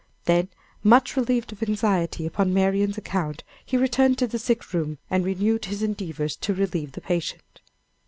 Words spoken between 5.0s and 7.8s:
and renewed his endeavors to relieve the patient.